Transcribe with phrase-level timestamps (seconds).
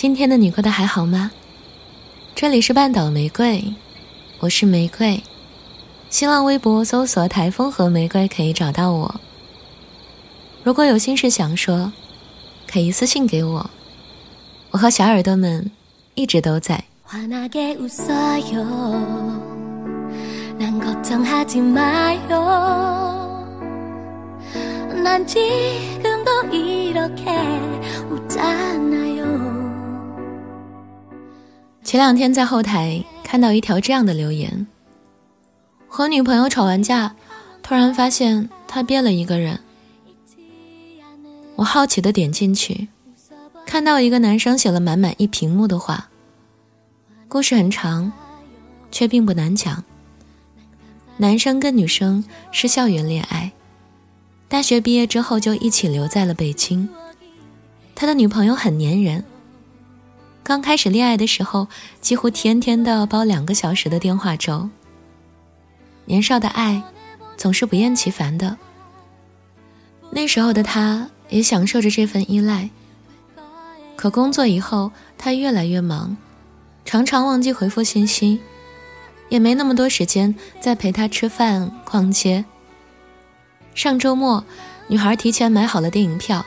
[0.00, 1.32] 今天的你过得还好吗？
[2.36, 3.74] 这里是半岛玫瑰，
[4.38, 5.20] 我是玫瑰。
[6.08, 9.20] 新浪微博搜索“台风和玫瑰”可以找到我。
[10.62, 11.92] 如果有心事想说，
[12.70, 13.68] 可以私信给我。
[14.70, 15.68] 我和小耳朵们
[16.14, 16.84] 一直都在。
[31.88, 34.66] 前两天在后台看到一条这样的留言：
[35.88, 37.16] 和女朋友吵完架，
[37.62, 39.58] 突然发现他变了一个人。
[41.56, 42.88] 我好奇的点进去，
[43.64, 46.10] 看到一个男生写了满满一屏幕的话。
[47.26, 48.12] 故事很长，
[48.90, 49.82] 却并不难讲。
[51.16, 53.50] 男生跟女生是校园恋爱，
[54.46, 56.86] 大学毕业之后就一起留在了北京。
[57.94, 59.24] 他的女朋友很粘人。
[60.48, 61.68] 刚开始恋爱的时候，
[62.00, 64.70] 几乎天天都要煲两个小时的电话粥。
[66.06, 66.82] 年少的爱，
[67.36, 68.56] 总是不厌其烦的。
[70.10, 72.70] 那时候的他，也享受着这份依赖。
[73.94, 76.16] 可工作以后，他越来越忙，
[76.86, 78.40] 常常忘记回复信息，
[79.28, 82.46] 也没那么多时间再陪他吃饭、逛街。
[83.74, 84.42] 上周末，
[84.86, 86.46] 女孩提前买好了电影票，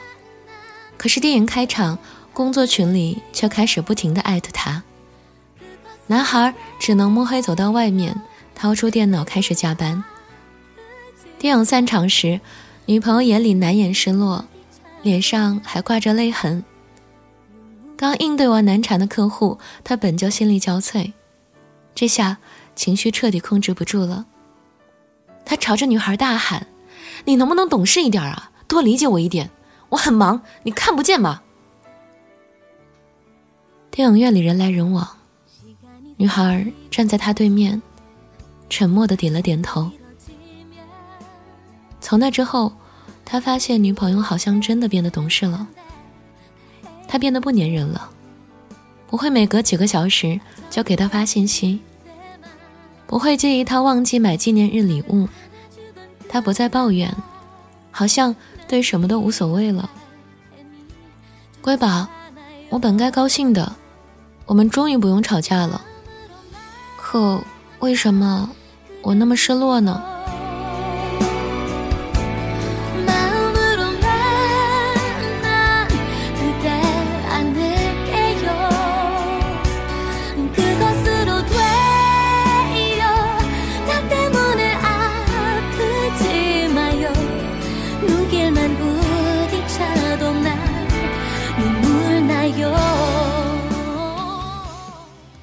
[0.96, 1.96] 可是电影开场。
[2.32, 4.82] 工作群里却开始不停的艾特他，
[6.06, 8.22] 男孩只能摸黑走到外面，
[8.54, 10.02] 掏出电脑开始加班。
[11.38, 12.40] 电影散场时，
[12.86, 14.46] 女朋友眼里难掩失落，
[15.02, 16.64] 脸上还挂着泪痕。
[17.96, 21.12] 刚应对完难缠的客户，他本就心力交瘁，
[21.94, 22.38] 这下
[22.74, 24.24] 情绪彻底控制不住了。
[25.44, 26.66] 他朝着女孩大喊
[27.26, 28.50] ：“你能不能懂事一点啊？
[28.66, 29.50] 多理解我一点，
[29.90, 31.42] 我很忙，你看不见吗？”
[33.92, 35.06] 电影院里人来人往，
[36.16, 37.80] 女孩站在他对面，
[38.70, 39.90] 沉默的点了点头。
[42.00, 42.72] 从那之后，
[43.22, 45.68] 他发现女朋友好像真的变得懂事了。
[47.06, 48.08] 他变得不粘人了，
[49.08, 50.40] 不会每隔几个小时
[50.70, 51.78] 就给他发信息，
[53.06, 55.28] 不会介意他忘记买纪念日礼物。
[56.30, 57.14] 他不再抱怨，
[57.90, 58.34] 好像
[58.66, 59.90] 对什么都无所谓了。
[61.60, 62.08] 乖宝，
[62.70, 63.76] 我本该高兴的。
[64.46, 65.80] 我们终于不用吵架了，
[66.96, 67.40] 可
[67.78, 68.50] 为什么
[69.02, 70.02] 我那么失落呢？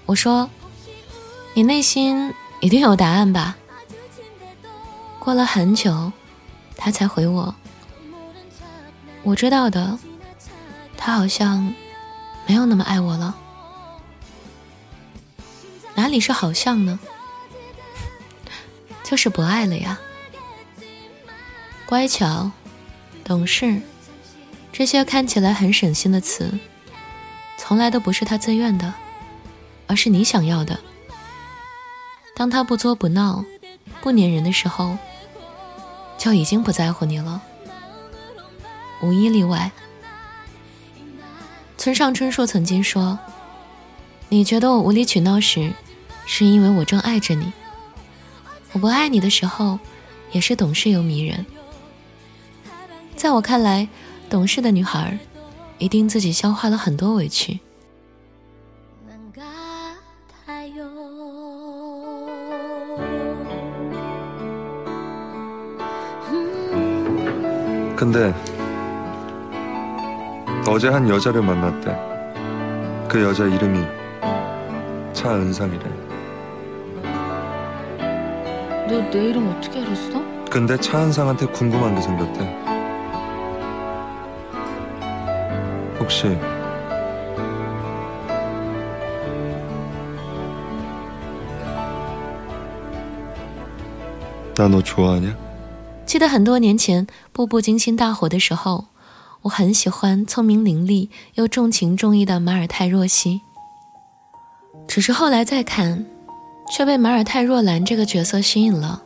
[0.09, 0.49] 我说
[1.53, 3.55] ：“你内心一定有答案吧？”
[5.21, 6.11] 过了很久，
[6.75, 7.53] 他才回我
[9.21, 9.99] ：“我知道的，
[10.97, 11.75] 他好像
[12.47, 13.35] 没有那么爱我了。
[15.93, 16.99] 哪里是好像呢？
[19.03, 19.99] 就是不爱了呀。
[21.85, 22.49] 乖巧、
[23.23, 23.79] 懂事，
[24.73, 26.57] 这些看起来很省心的词，
[27.59, 28.91] 从来都不是他自愿的。”
[29.89, 30.79] 而是你想要的。
[32.35, 33.43] 当他不作不闹、
[34.01, 34.97] 不粘人的时候，
[36.17, 37.41] 就已经不在乎你了。
[39.01, 39.71] 无一例外。
[41.77, 43.17] 村上春树曾经说
[44.29, 45.73] ：“你觉得我无理取闹时，
[46.25, 47.51] 是因为我正爱着你；
[48.73, 49.79] 我不爱你的时候，
[50.31, 51.45] 也是懂事又迷人。”
[53.17, 53.87] 在我看来，
[54.29, 55.17] 懂事的女孩，
[55.77, 57.59] 一定自己消化了很多委屈。
[67.99, 68.33] 근데
[70.65, 71.93] 어제 한 여자를 만났대.
[73.09, 73.85] 그 여자 이름이
[75.11, 75.83] 차은상이래.
[78.87, 80.23] 너 내 이름 어떻게 알았어?
[80.49, 82.39] 근데 차은상한테 궁금한 게 생겼대.
[85.99, 86.37] 혹시
[94.55, 95.48] 나 너 좋아하냐?
[96.09, 98.85] 记得很多年前《步步惊心》大火的时候，
[99.43, 103.41] 我很喜欢聪明伶俐又重情重义的马尔泰若曦。
[104.87, 106.03] 只是后来再看，
[106.71, 109.03] 却被马尔泰若兰这个角色吸引了。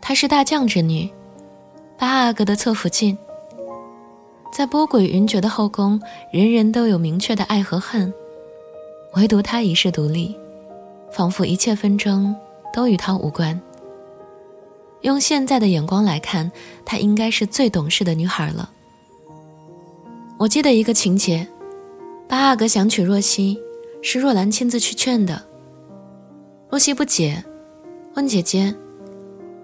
[0.00, 1.08] 她是大将之女，
[1.96, 3.16] 八阿哥的侧福晋。
[4.52, 6.02] 在波诡云谲的后宫，
[6.32, 8.12] 人人都有明确的爱和恨，
[9.14, 10.36] 唯独她一世独立，
[11.12, 12.34] 仿佛一切纷争
[12.74, 13.62] 都与她无关。
[15.02, 16.50] 用现在的眼光来看，
[16.84, 18.70] 她应该是最懂事的女孩了。
[20.38, 21.46] 我记得一个情节，
[22.28, 23.58] 八阿哥想娶若曦，
[24.02, 25.42] 是若兰亲自去劝的。
[26.68, 27.44] 若曦不解，
[28.14, 28.74] 问姐姐：“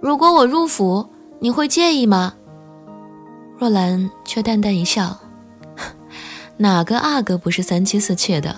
[0.00, 1.06] 如果我入府，
[1.38, 2.34] 你会介意吗？”
[3.58, 5.18] 若兰却淡淡一笑
[6.58, 8.54] ：“哪个阿哥不是三妻四妾的？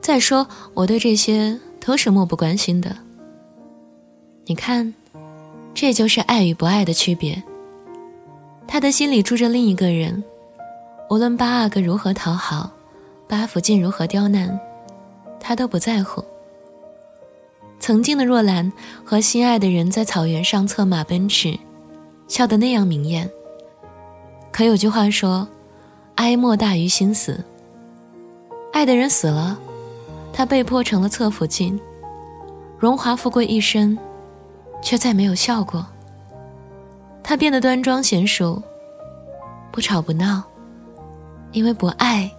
[0.00, 2.94] 再说我对这些都是漠不关心的。
[4.44, 4.94] 你看，
[5.74, 7.42] 这就是爱与不爱的区别。
[8.66, 10.22] 他的心里住着另一个人，
[11.10, 12.70] 无论八阿哥如何讨好，
[13.28, 14.58] 八福晋如何刁难，
[15.40, 16.24] 他都不在乎。
[17.80, 18.72] 曾经的若兰
[19.04, 21.58] 和心爱的人在草原上策马奔驰，
[22.28, 23.28] 笑得那样明艳。”
[24.50, 25.46] 可有句话说
[26.14, 27.44] ：“哀莫大于心死。”
[28.72, 29.58] 爱的人死了，
[30.32, 31.78] 他被迫成了侧福晋，
[32.78, 33.98] 荣华富贵一生，
[34.82, 35.84] 却再没有笑过。
[37.22, 38.62] 他变得端庄娴熟，
[39.72, 40.42] 不吵不闹，
[41.52, 42.30] 因为不爱，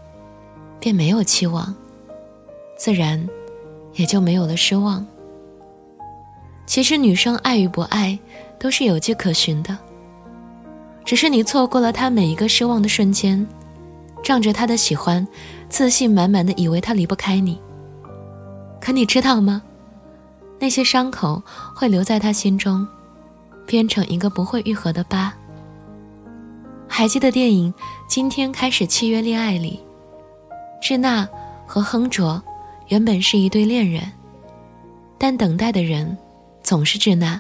[0.80, 1.74] 便没有期望，
[2.78, 3.28] 自然
[3.94, 5.06] 也就没有了失望。
[6.68, 8.18] 其实，女生爱与不爱，
[8.60, 9.78] 都是有迹可循的。
[11.04, 13.46] 只是你错过了他每一个失望的瞬间，
[14.24, 15.28] 仗着他的喜欢，
[15.70, 17.60] 自信满满的以为他离不开你。
[18.80, 19.62] 可你知道吗？
[20.60, 21.42] 那些伤口
[21.74, 22.88] 会留在他心中，
[23.66, 25.34] 变成一个不会愈合的疤。
[26.88, 27.72] 还记得电影
[28.08, 29.80] 《今天开始契约恋爱》里，
[30.82, 31.28] 智娜
[31.66, 32.42] 和亨卓
[32.88, 34.04] 原本是一对恋人，
[35.18, 36.18] 但等待的人
[36.64, 37.40] 总是智娜。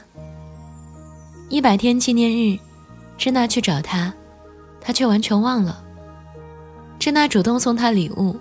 [1.50, 2.58] 一百天纪念日。
[3.18, 4.14] 智娜去找他，
[4.82, 5.82] 他却完全忘了。
[7.00, 8.36] 智娜主动送他礼物，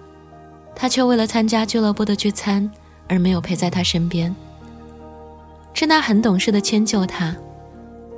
[0.75, 2.69] 他却为了参加俱乐部的聚餐
[3.09, 4.35] 而没有陪在他身边。
[5.75, 7.37] 智娜很懂事的迁就他，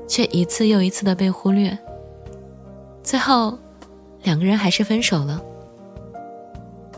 [0.06, 1.76] 却一次又一次的被忽略。
[3.02, 3.58] 最后，
[4.22, 5.42] 两个人还是分手了。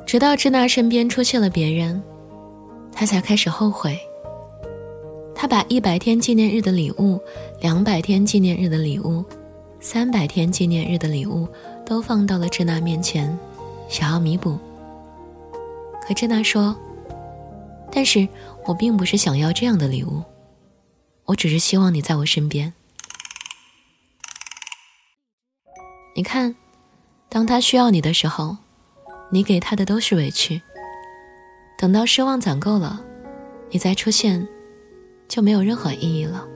[0.05, 2.03] 直到智娜身边出现了别人，
[2.93, 3.97] 他才开始后悔。
[5.33, 7.21] 他把一百天纪念日的礼物、
[7.61, 9.25] 两百天纪念日的礼物。
[9.81, 11.47] 三百天纪念日的礼物
[11.87, 13.39] 都放到了智娜面前，
[13.89, 14.59] 想要弥补。
[16.03, 16.75] 可智娜说
[17.93, 18.27] ：“但是
[18.67, 20.21] 我并不是想要这样的礼物，
[21.29, 22.73] 我只是希望你在我身边。
[26.15, 26.55] 你看，
[27.29, 28.57] 当他需要你的时候，
[29.31, 30.61] 你给他的都是委屈；
[31.79, 33.05] 等到失望攒够了，
[33.71, 34.49] 你再出现，
[35.29, 36.47] 就没有任何意义了。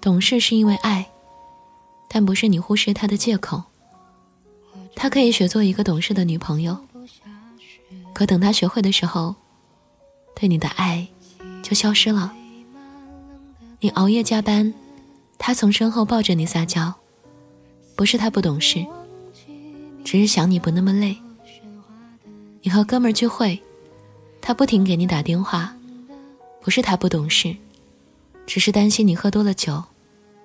[0.00, 1.06] 懂事是因为爱。”
[2.08, 3.60] 但不是你忽视他的借口。
[4.94, 6.78] 他可以学做一个懂事的女朋友，
[8.14, 9.34] 可等他学会的时候，
[10.34, 11.06] 对你的爱
[11.64, 12.32] 就消失了。
[13.80, 14.72] 你熬夜加班，
[15.36, 16.94] 他从身后抱着你撒娇，
[17.94, 18.84] 不是他不懂事，
[20.02, 21.16] 只是想你不那么累。
[22.62, 23.62] 你和哥们聚会，
[24.40, 25.76] 他不停给你打电话，
[26.62, 27.54] 不是他不懂事，
[28.46, 29.84] 只是担心你喝多了酒，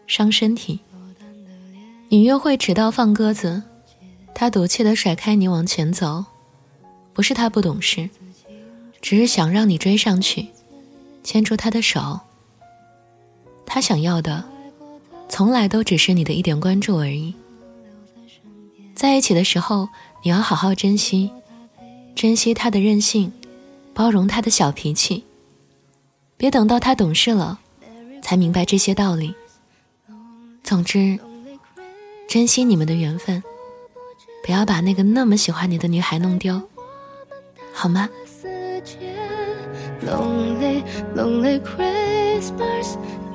[0.07, 0.79] 伤身体。
[2.09, 3.63] 你约会迟到放鸽子，
[4.35, 6.25] 他赌气的甩开你往前走，
[7.13, 8.09] 不是他不懂事，
[9.01, 10.49] 只是想让你追上去，
[11.23, 12.19] 牵住他的手。
[13.65, 14.43] 他想要的，
[15.29, 17.33] 从来都只是你的一点关注而已。
[18.95, 19.89] 在一起的时候，
[20.23, 21.31] 你要好好珍惜，
[22.15, 23.31] 珍惜他的任性，
[23.93, 25.23] 包容他的小脾气，
[26.37, 27.59] 别等到他懂事了，
[28.21, 29.33] 才明白这些道理。
[30.63, 31.19] 总之。
[32.27, 33.43] 珍惜你们的缘分，
[34.45, 36.61] 不要把那个那么喜欢你的女孩弄丢，
[37.73, 38.07] 好吗？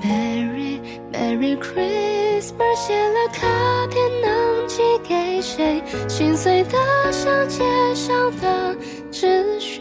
[0.02, 0.80] Merry
[1.12, 5.82] merry christmas 写了卡片能寄给谁？
[6.08, 6.78] 心碎的
[7.12, 8.76] 像街上的
[9.10, 9.80] 纸屑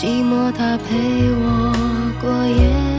[0.00, 0.94] 寂寞它陪
[1.32, 1.72] 我
[2.20, 2.97] 过夜。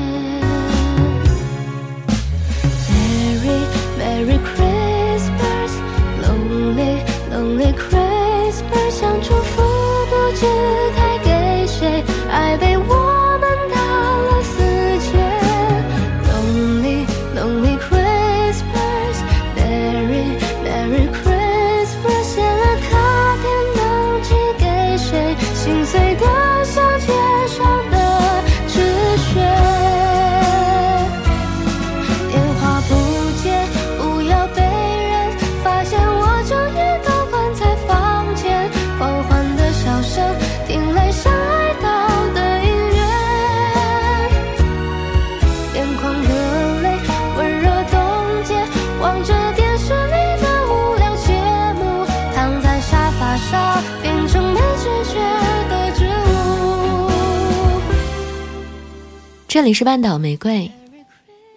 [59.60, 60.72] 这里是半岛玫瑰，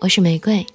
[0.01, 0.67] 我是玫瑰。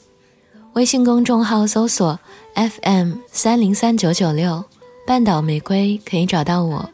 [0.75, 2.17] 微信公众号搜索
[2.55, 4.63] FM 三零三九九六，
[5.05, 6.89] 半岛玫瑰可以找到我。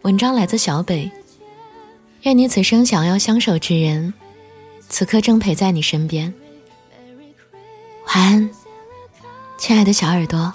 [0.00, 1.10] 文章来自小北。
[2.22, 4.14] 愿你此生想要相守之人，
[4.88, 6.32] 此刻正陪在你身边。
[8.06, 8.50] 晚安，
[9.58, 10.50] 亲爱的小耳朵。